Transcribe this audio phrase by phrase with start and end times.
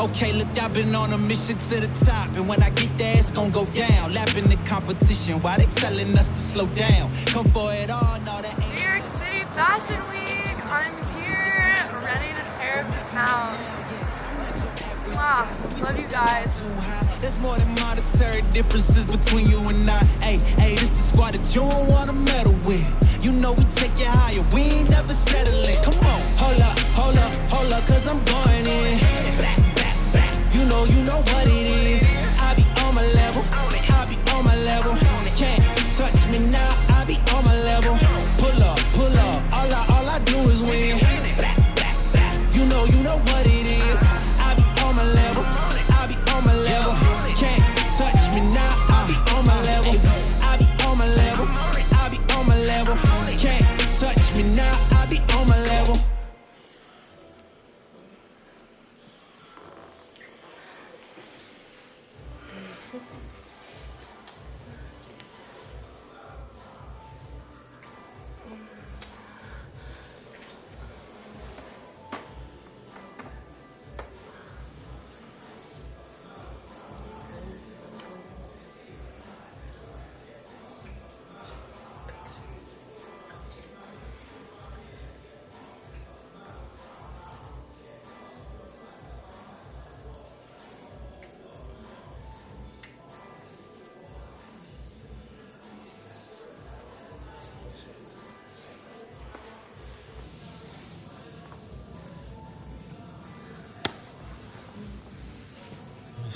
[0.00, 2.28] okay, look, I've been on a mission to the top.
[2.36, 4.12] And when I get there, it's gonna go down.
[4.14, 7.10] Lapping the competition why they telling us to slow down.
[7.26, 8.74] Come for it all, no, that ain't.
[8.74, 10.56] New York City Fashion Week.
[10.70, 13.56] I'm here, ready to tear up the town.
[15.14, 15.48] Wow,
[15.80, 16.48] love you guys.
[17.20, 20.02] There's more than monetary differences between you and I.
[20.24, 22.88] Hey, hey, this the squad that you don't wanna meddle with.
[23.22, 25.69] You know we take it higher, we ain't never settling.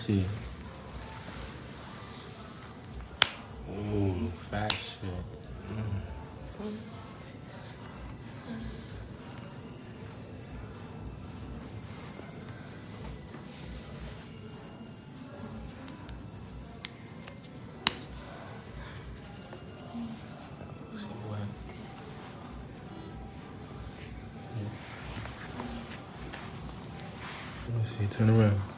[0.04, 0.22] See.
[3.70, 5.10] Ooh, fat shit.
[24.36, 24.60] So.
[27.66, 28.06] Let me see.
[28.06, 28.73] Turn around.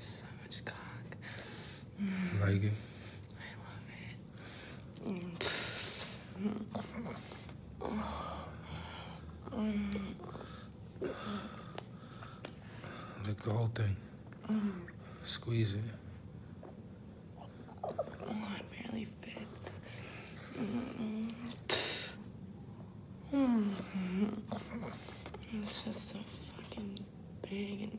[0.00, 1.16] So much cock.
[2.50, 2.72] Like it.
[13.24, 13.96] Lick the whole thing.
[15.24, 15.80] Squeeze it.
[17.84, 17.94] Oh,
[18.58, 19.78] it barely fits.
[25.52, 26.18] It's just so
[26.56, 26.98] fucking
[27.48, 27.98] big and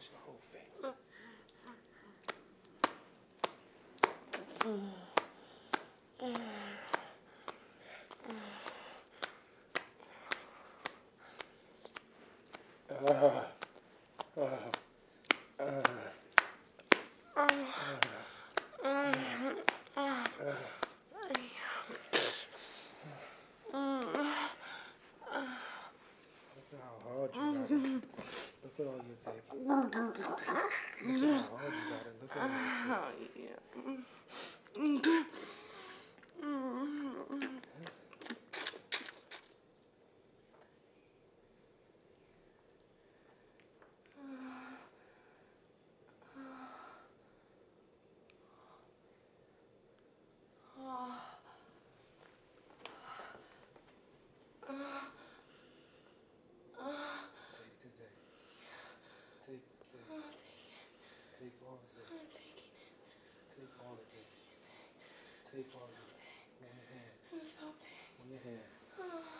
[0.00, 0.68] finish the whole thing.
[0.82, 0.92] Uh.
[13.08, 13.49] uh, uh.
[61.80, 62.12] all of.
[62.12, 62.92] I'm taking it.
[63.56, 64.28] Take all of this.
[65.48, 65.88] Take all.
[65.88, 67.16] One hand.
[67.32, 68.04] I'm so big.
[68.20, 68.68] One hand.
[69.00, 69.39] Oh.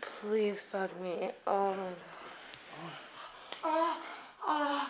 [0.00, 1.30] Please fuck me.
[1.46, 1.96] Oh my god.
[3.64, 3.96] Oh,
[4.46, 4.88] oh,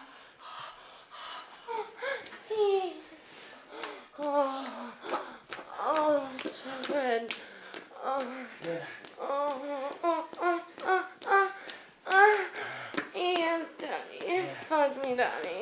[4.21, 5.23] oh,
[5.81, 7.35] oh, so good.
[8.05, 8.27] Oh,
[8.65, 8.79] yeah.
[9.21, 9.62] oh,
[10.05, 11.53] oh, oh, oh, oh,
[12.07, 12.45] oh.
[13.15, 14.19] Yes, daddy.
[14.27, 14.45] Yeah.
[14.69, 15.58] Fuck me, daddy.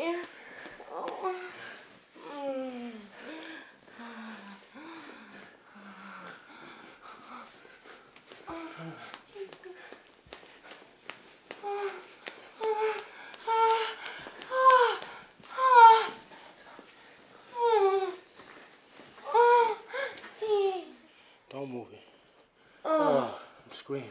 [23.86, 24.02] Scream.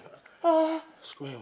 [0.41, 1.41] Uh, scream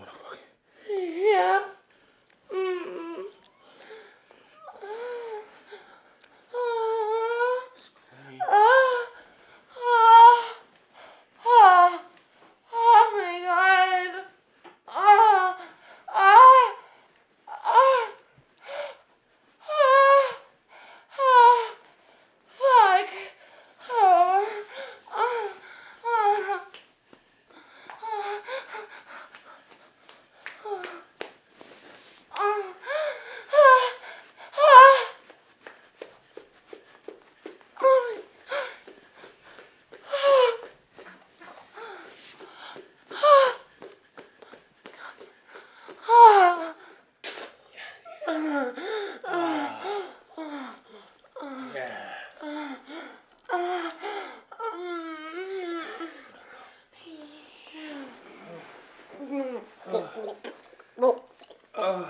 [61.75, 62.05] Uh.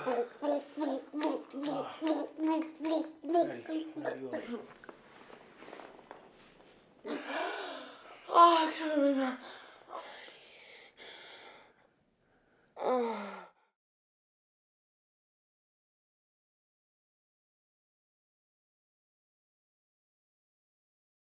[8.36, 9.38] Oh, I can't remember.
[12.77, 13.46] Oh.